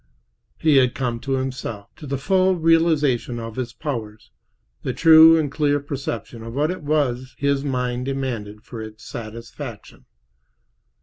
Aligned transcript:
He 0.57 0.77
had 0.77 0.95
come 0.95 1.19
to 1.19 1.33
himself—to 1.33 2.07
the 2.07 2.17
full 2.17 2.55
realization 2.55 3.39
of 3.39 3.55
his 3.55 3.71
powers, 3.71 4.31
the 4.81 4.93
true 4.93 5.37
and 5.37 5.51
clear 5.51 5.79
perception 5.79 6.41
of 6.41 6.55
what 6.55 6.71
it 6.71 6.81
was 6.81 7.35
his 7.37 7.63
mind 7.63 8.05
demanded 8.05 8.63
for 8.63 8.81
its 8.81 9.03
satisfaction. 9.05 10.05